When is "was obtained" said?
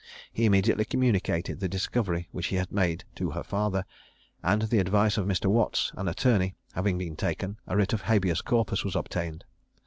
8.83-9.45